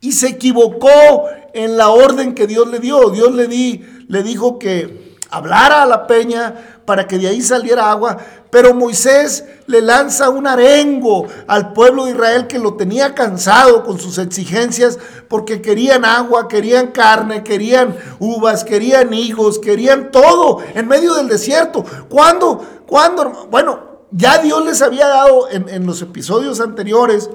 [0.00, 3.10] y, se equivocó en la orden que Dios le dio.
[3.10, 7.90] Dios le, di, le dijo que hablara a la peña para que de ahí saliera
[7.90, 8.16] agua.
[8.50, 13.98] Pero Moisés le lanza un arengo al pueblo de Israel que lo tenía cansado con
[13.98, 21.14] sus exigencias porque querían agua, querían carne, querían uvas, querían higos, querían todo en medio
[21.14, 21.84] del desierto.
[22.08, 22.64] ¿Cuándo?
[22.86, 23.48] ¿Cuándo?
[23.50, 27.28] Bueno, ya Dios les había dado en, los episodios anteriores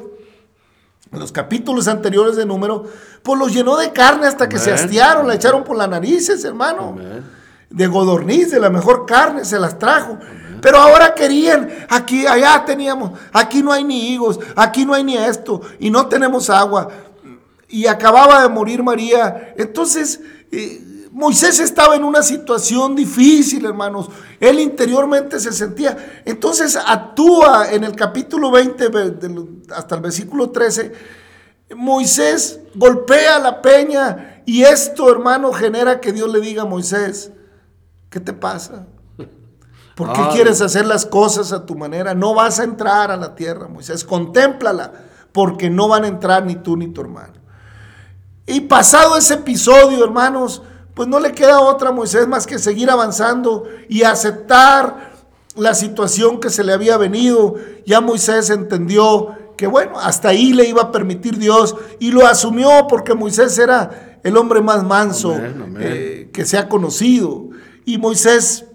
[1.12, 2.86] en los capítulos anteriores de número,
[3.22, 6.96] pues los llenó de carne hasta que se hastiaron, la echaron por las narices, hermano
[7.72, 10.18] de godorniz, de la mejor carne, se las trajo.
[10.62, 15.18] Pero ahora querían, aquí, allá teníamos, aquí no hay ni higos, aquí no hay ni
[15.18, 16.90] esto, y no tenemos agua.
[17.68, 19.54] Y acababa de morir María.
[19.58, 20.20] Entonces,
[20.52, 24.10] eh, Moisés estaba en una situación difícil, hermanos.
[24.40, 26.22] Él interiormente se sentía.
[26.26, 28.90] Entonces actúa en el capítulo 20,
[29.76, 30.94] hasta el versículo 13.
[31.76, 37.32] Moisés golpea la peña y esto, hermano, genera que Dios le diga a Moisés,
[38.12, 38.86] ¿Qué te pasa?
[39.96, 42.14] ¿Por qué quieres hacer las cosas a tu manera?
[42.14, 44.04] No vas a entrar a la tierra, Moisés.
[44.04, 44.92] Contémplala,
[45.32, 47.34] porque no van a entrar ni tú ni tu hermano.
[48.46, 50.62] Y pasado ese episodio, hermanos,
[50.94, 55.12] pues no le queda otra a Moisés más que seguir avanzando y aceptar
[55.56, 57.56] la situación que se le había venido.
[57.86, 62.88] Ya Moisés entendió que bueno, hasta ahí le iba a permitir Dios y lo asumió
[62.90, 65.34] porque Moisés era el hombre más manso
[65.80, 67.51] eh, que se ha conocido.
[67.86, 68.66] Y Moisés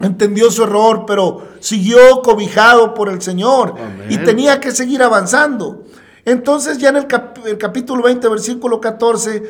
[0.00, 3.74] entendió su error, pero siguió cobijado por el Señor
[4.08, 5.84] y tenía que seguir avanzando.
[6.24, 9.42] Entonces ya en el, capítulo 20, versículo 14,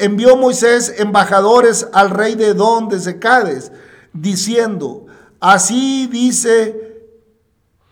[0.00, 3.72] envió Moisés embajadores al rey de Edom desde Cádiz,
[4.12, 5.06] diciendo,
[5.40, 7.06] así dice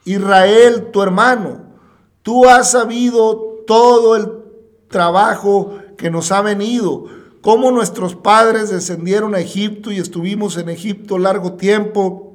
[0.05, 1.63] Israel, tu hermano,
[2.23, 4.29] tú has sabido todo el
[4.89, 7.07] trabajo que nos ha venido
[7.41, 12.27] cómo nuestros padres descendieron a Egipto y estuvimos en Egipto largo tiempo.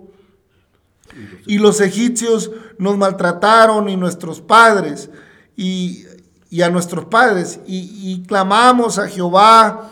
[1.46, 5.10] Y los egipcios nos maltrataron y nuestros padres
[5.56, 6.06] y,
[6.62, 7.60] a nuestros padres.
[7.68, 9.92] Y, y, clamamos a Jehová,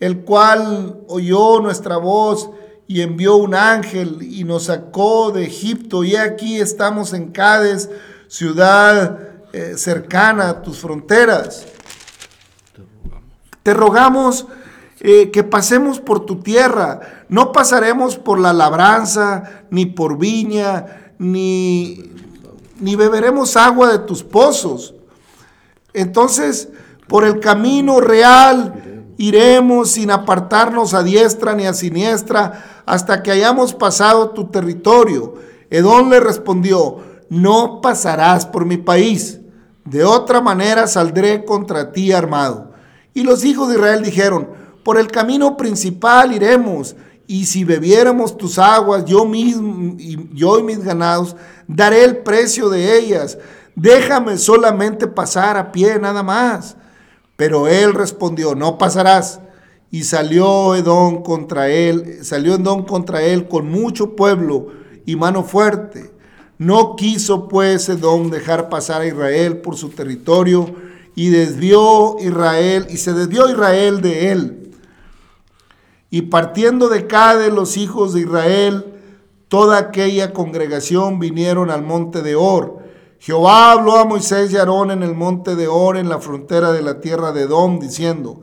[0.00, 2.50] el cual oyó nuestra voz
[2.86, 6.04] y envió un ángel y nos sacó de Egipto.
[6.04, 7.88] Y aquí estamos en Cádiz,
[8.28, 9.18] ciudad
[9.52, 11.66] eh, cercana a tus fronteras.
[13.64, 14.46] Te rogamos
[15.00, 17.00] eh, que pasemos por tu tierra.
[17.30, 22.12] No pasaremos por la labranza, ni por viña, ni,
[22.78, 24.94] ni beberemos agua de tus pozos.
[25.94, 26.68] Entonces,
[27.08, 33.72] por el camino real iremos sin apartarnos a diestra ni a siniestra hasta que hayamos
[33.72, 35.36] pasado tu territorio.
[35.70, 36.98] Edón le respondió,
[37.30, 39.40] no pasarás por mi país,
[39.86, 42.73] de otra manera saldré contra ti armado.
[43.14, 44.48] Y los hijos de Israel dijeron,
[44.82, 46.94] por el camino principal iremos,
[47.26, 52.68] y si bebiéramos tus aguas, yo mismo, y yo y mis ganados, daré el precio
[52.68, 53.38] de ellas.
[53.74, 56.76] Déjame solamente pasar a pie nada más.
[57.36, 59.40] Pero él respondió, no pasarás.
[59.90, 64.68] Y salió Edom contra él, salió Edom contra él con mucho pueblo
[65.06, 66.12] y mano fuerte.
[66.58, 70.74] No quiso pues Edom dejar pasar a Israel por su territorio
[71.14, 74.70] y desvió Israel, y se desvió Israel de él.
[76.10, 78.94] Y partiendo de Cade los hijos de Israel,
[79.48, 82.78] toda aquella congregación vinieron al monte de Or.
[83.18, 86.82] Jehová habló a Moisés y Aarón en el monte de Or, en la frontera de
[86.82, 88.40] la tierra de Edom, diciendo,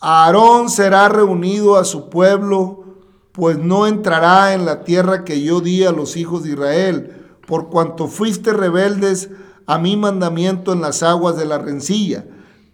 [0.00, 2.84] Aarón será reunido a su pueblo,
[3.32, 7.68] pues no entrará en la tierra que yo di a los hijos de Israel, por
[7.68, 9.30] cuanto fuiste rebeldes
[9.66, 12.24] a mi mandamiento en las aguas de la rencilla.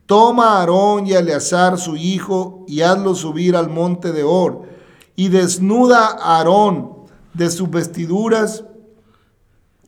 [0.07, 4.62] Toma a Aarón y a Eleazar su hijo y hazlo subir al monte de Or.
[5.14, 6.93] Y desnuda a Aarón
[7.34, 8.64] de sus vestiduras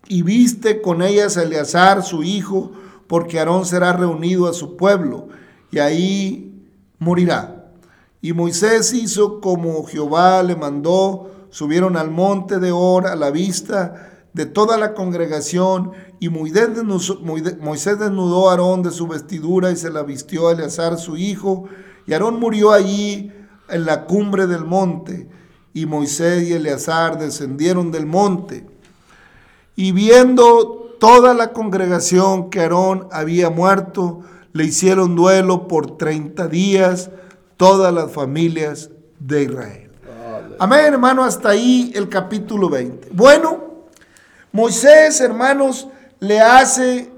[0.07, 2.73] y viste con ellas a Eleazar su hijo,
[3.07, 5.29] porque Aarón será reunido a su pueblo
[5.71, 6.67] y ahí
[6.99, 7.73] morirá.
[8.21, 14.12] Y Moisés hizo como Jehová le mandó, subieron al monte de Or a la vista
[14.33, 20.03] de toda la congregación, y Moisés desnudó a Aarón de su vestidura y se la
[20.03, 21.69] vistió a Eleazar su hijo,
[22.07, 23.31] y Aarón murió allí
[23.69, 25.29] en la cumbre del monte,
[25.75, 28.67] y Moisés y Eleazar descendieron del monte.
[29.77, 34.21] Y viendo toda la congregación que Aarón había muerto,
[34.53, 37.11] le hicieron duelo por 30 días
[37.57, 39.91] todas las familias de Israel.
[40.59, 43.09] Amén, hermano, hasta ahí el capítulo 20.
[43.13, 43.62] Bueno,
[44.53, 45.89] Moisés, hermanos,
[46.21, 47.11] le hace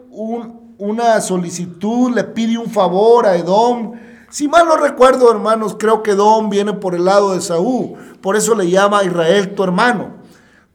[0.78, 3.95] una solicitud, le pide un favor a Edom.
[4.30, 7.99] Si mal no recuerdo, hermanos, creo que Edom viene por el lado de Saúl.
[8.20, 10.14] Por eso le llama a Israel tu hermano.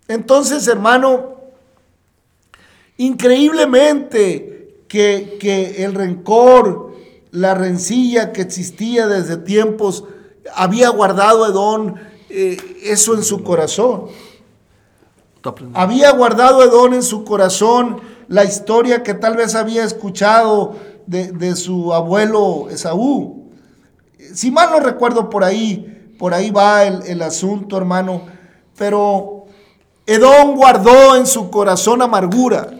[0.10, 1.38] Entonces, hermano,
[2.98, 6.94] increíblemente que, el rencor,
[7.32, 10.04] la rencilla que existía desde tiempos,
[10.54, 11.96] había guardado Edom
[12.30, 14.08] eh, eso en su corazón.
[15.74, 20.76] Había guardado Edón en su corazón la historia que tal vez había escuchado
[21.08, 23.50] de, su abuelo Esaú.
[24.34, 28.24] Si mal no recuerdo por ahí, por ahí va el, asunto, hermano.
[28.78, 29.46] Pero
[30.06, 32.72] Edón guardó en su corazón amargura.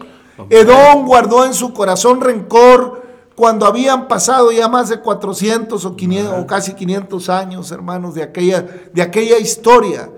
[0.48, 3.00] Edón guardó en su corazón rencor
[3.34, 8.22] cuando habían pasado ya más de 400 o, 500, o casi 500 años, hermanos, de
[8.22, 10.10] aquella, de aquella historia.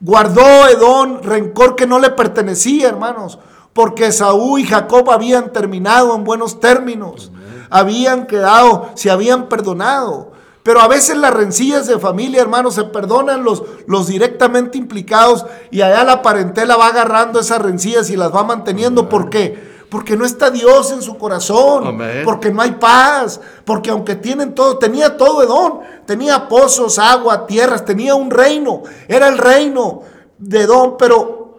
[0.00, 3.38] Guardó Edón rencor que no le pertenecía, hermanos,
[3.72, 7.30] porque Saúl y Jacob habían terminado en buenos términos,
[7.70, 10.32] habían quedado, se habían perdonado.
[10.62, 15.80] Pero a veces las rencillas de familia, hermanos, se perdonan los, los directamente implicados y
[15.80, 19.08] allá la parentela va agarrando esas rencillas y las va manteniendo.
[19.08, 19.75] ¿Por qué?
[19.90, 21.98] Porque no está Dios en su corazón.
[22.24, 23.40] Porque no hay paz.
[23.64, 25.80] Porque aunque tienen todo, tenía todo Edom.
[26.06, 28.82] Tenía pozos, agua, tierras, tenía un reino.
[29.08, 30.02] Era el reino
[30.38, 31.58] de Edom, pero,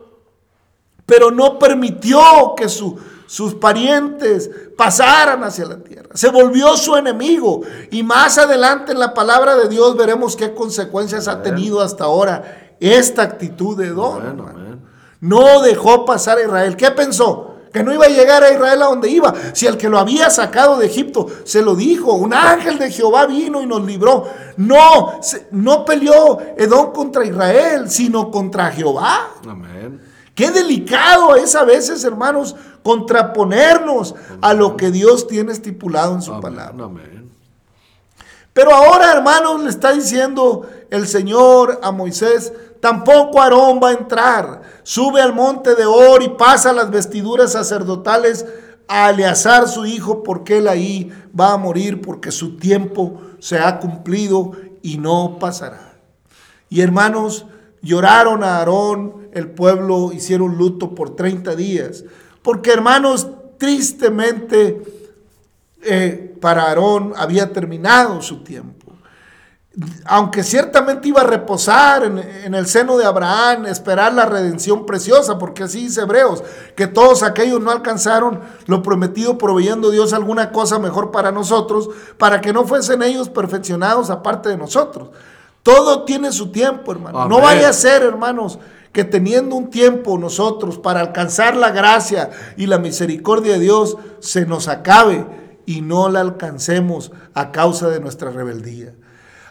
[1.06, 6.10] pero no permitió que sus parientes pasaran hacia la tierra.
[6.14, 7.62] Se volvió su enemigo.
[7.92, 12.76] Y más adelante en la palabra de Dios veremos qué consecuencias ha tenido hasta ahora
[12.80, 14.22] esta actitud de Edom.
[15.20, 16.78] No dejó pasar a Israel.
[16.78, 17.47] ¿Qué pensó?
[17.78, 19.34] Que no iba a llegar a Israel a donde iba.
[19.54, 23.26] Si el que lo había sacado de Egipto se lo dijo, un ángel de Jehová
[23.28, 24.28] vino y nos libró.
[24.58, 25.20] No,
[25.52, 29.34] no peleó Edom contra Israel, sino contra Jehová.
[29.48, 30.02] Amén.
[30.34, 36.40] Qué delicado es a veces, hermanos, contraponernos a lo que Dios tiene estipulado en su
[36.40, 36.86] palabra.
[36.86, 37.32] Amén.
[38.54, 44.62] Pero ahora, hermanos, le está diciendo el Señor a Moisés, Tampoco Aarón va a entrar.
[44.84, 48.46] Sube al monte de Or y pasa las vestiduras sacerdotales
[48.88, 53.80] a Eleazar su hijo, porque él ahí va a morir, porque su tiempo se ha
[53.80, 54.52] cumplido
[54.82, 55.96] y no pasará.
[56.70, 57.46] Y hermanos,
[57.82, 62.04] lloraron a Aarón, el pueblo hicieron luto por 30 días,
[62.42, 64.82] porque hermanos, tristemente
[65.84, 68.77] eh, para Aarón había terminado su tiempo
[70.06, 75.64] aunque ciertamente iba a reposar en, el seno de Abraham, esperar la redención preciosa, porque
[75.64, 76.44] así dice Hebreos,
[76.76, 82.42] que todos aquellos no alcanzaron lo prometido proveyendo Dios alguna cosa mejor para nosotros, para
[82.42, 85.10] que no fuesen ellos perfeccionados aparte de nosotros.
[85.62, 87.28] Todo tiene su tiempo, hermano.
[87.28, 88.58] No vaya a ser, hermanos,
[88.92, 94.46] que teniendo un tiempo nosotros para alcanzar la gracia y la misericordia de Dios, se
[94.48, 95.28] nos acabe
[95.68, 98.96] y no la alcancemos a causa de nuestra rebeldía.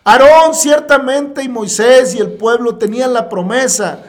[0.07, 4.05] Aarón ciertamente y Moisés y el pueblo tenían la promesa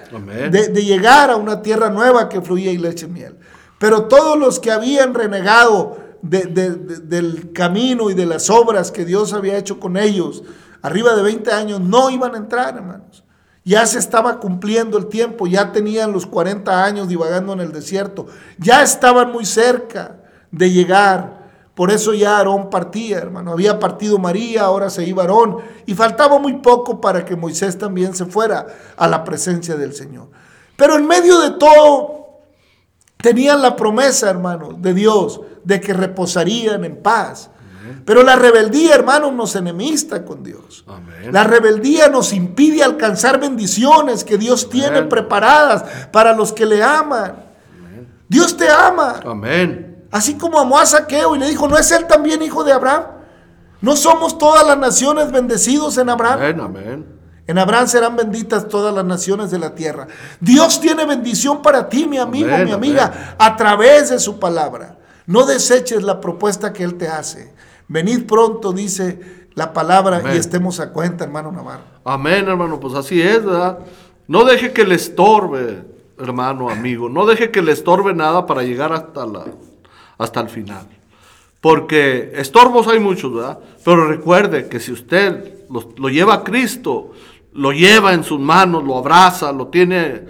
[0.51, 3.35] de, llegar a una tierra nueva que fluía y leche y miel.
[3.79, 9.57] Pero todos los que habían renegado del camino y de las obras que Dios había
[9.57, 10.43] hecho con ellos,
[10.83, 13.23] arriba de 20 años, no iban a entrar, hermanos.
[13.65, 18.27] Ya se estaba cumpliendo el tiempo, ya tenían los 40 años divagando en el desierto,
[18.59, 20.17] ya estaban muy cerca
[20.51, 21.36] de llegar
[21.77, 23.51] por eso ya Aarón partía, hermano.
[23.51, 25.57] Había partido María, ahora se iba Aarón.
[25.85, 28.65] Y faltaba muy poco para que Moisés también se fuera
[28.97, 30.27] a la presencia del Señor.
[30.75, 32.39] Pero en medio de todo,
[33.17, 37.51] tenían la promesa, hermano, de Dios, de que reposarían en paz.
[38.05, 40.83] Pero la rebeldía, hermano, nos enemista con Dios.
[41.31, 47.35] La rebeldía nos impide alcanzar bendiciones que Dios tiene preparadas para los que le aman.
[48.27, 49.19] Dios te ama.
[49.23, 49.86] Amén.
[50.17, 53.03] Así como amó a Saqueo y le dijo, ¿no es él también hijo de Abraham?
[53.81, 56.59] ¿No somos todas las naciones bendecidos en Abraham?
[56.59, 57.05] Amén,
[57.45, 60.07] En Abraham serán benditas todas las naciones de la tierra.
[60.39, 64.97] Dios tiene bendición para ti, mi amigo, mi amiga, a través de su palabra.
[65.27, 67.53] No deseches la propuesta que Él te hace.
[67.87, 70.33] Venid pronto, dice la palabra Amén.
[70.33, 71.83] y estemos a cuenta, hermano Navarro.
[72.03, 73.77] Amén, hermano, pues así es, ¿verdad?
[74.27, 75.83] No deje que le estorbe,
[76.17, 77.07] hermano, amigo.
[77.07, 79.45] No deje que le estorbe nada para llegar hasta, la,
[80.17, 80.87] hasta el final.
[81.61, 83.59] Porque estorbos hay muchos, ¿verdad?
[83.83, 87.11] Pero recuerde que si usted lo, lleva a Cristo,
[87.53, 90.21] lo lleva en sus manos, lo abraza, lo tiene,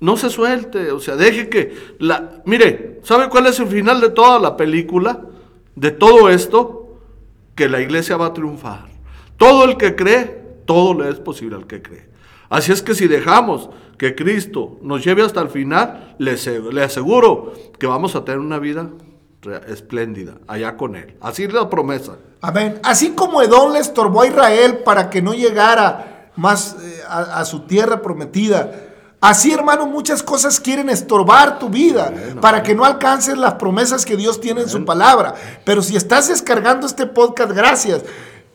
[0.00, 2.42] no se suelte, o sea, deje que la...
[2.44, 5.20] Mire, ¿sabe cuál es el final de toda la película?
[5.76, 6.98] De todo esto,
[7.54, 8.86] que la iglesia va a triunfar.
[9.36, 12.08] Todo el que cree, todo le es posible al que cree.
[12.48, 16.36] Así es que si dejamos que Cristo nos lleve hasta el final, le,
[16.72, 18.90] le aseguro que vamos a tener una vida
[19.66, 21.16] espléndida allá con Él.
[21.20, 22.12] Así es la promesa.
[22.40, 22.80] Amén.
[22.82, 27.44] Así como Edom le estorbó a Israel para que no llegara más eh, a, a
[27.44, 28.88] su tierra prometida.
[29.20, 34.16] Así, hermano, muchas cosas quieren estorbar tu vida para que no alcances las promesas que
[34.16, 35.34] Dios tiene en su palabra.
[35.64, 38.02] Pero si estás descargando este podcast, gracias.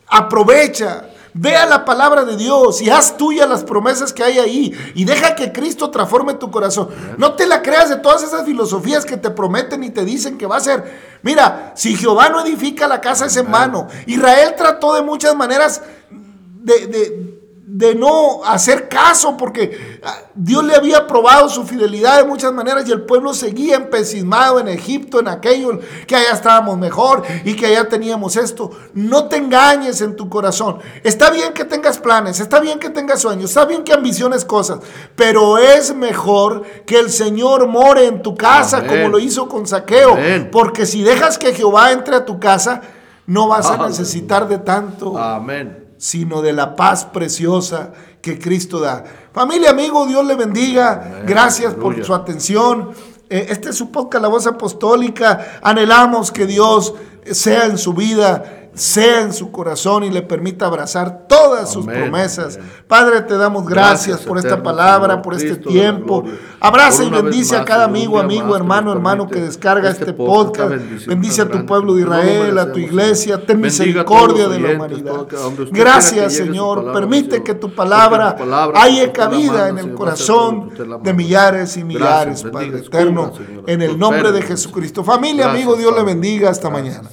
[0.06, 1.06] Aprovecha.
[1.34, 5.34] Vea la palabra de Dios y haz tuya las promesas que hay ahí y deja
[5.34, 6.88] que Cristo transforme tu corazón.
[7.18, 10.46] No te la creas de todas esas filosofías que te prometen y te dicen que
[10.46, 11.18] va a ser.
[11.22, 13.88] Mira, si Jehová no edifica la casa es en vano.
[14.06, 17.27] Israel trató de muchas maneras de, de-
[17.70, 22.88] de no hacer caso porque ah, Dios le había probado su fidelidad de muchas maneras
[22.88, 27.66] y el pueblo seguía empecinado en Egipto, en aquello, que allá estábamos mejor y que
[27.66, 28.70] allá teníamos esto.
[28.94, 30.78] No te engañes en tu corazón.
[31.04, 34.78] Está bien que tengas planes, está bien que tengas sueños, está bien que ambiciones cosas,
[35.14, 38.88] pero es mejor que el Señor more en tu casa Amén.
[38.88, 40.48] como lo hizo con Saqueo, Amén.
[40.50, 42.80] porque si dejas que Jehová entre a tu casa,
[43.26, 45.87] no vas a necesitar de tanto Amén.
[45.98, 47.92] Sino de la paz preciosa
[48.22, 49.04] que Cristo da.
[49.32, 51.22] Familia, amigo, Dios le bendiga.
[51.26, 52.90] Gracias por su atención.
[53.28, 55.60] Eh, Este es su podcast, La Voz Apostólica.
[55.62, 56.94] Anhelamos que Dios
[57.30, 62.56] sea en su vida, sea en su corazón y le permita abrazar todas sus promesas.
[62.56, 62.70] amén.
[62.86, 66.24] Padre, te damos gracias, Gracias, por esta palabra, Señor, por este Cristo tiempo.
[66.60, 70.74] Abraza y bendice a cada amigo, amigo, más hermano, hermano que descarga este este podcast,
[71.06, 73.44] Bendice a tu pueblo de Israel, a tu iglesia.
[73.44, 75.26] Ten misericordia de la humanidad.
[75.70, 76.92] Gracias, Señor.
[76.92, 78.36] Permite que tu palabra
[78.74, 80.70] haya cabida en el corazón
[81.02, 83.32] de millares y millares, Padre eterno.
[83.66, 85.04] En el nombre de Jesucristo.
[85.04, 86.50] Familia, amigo, Dios le bendiga.
[86.50, 87.08] Hasta mañana.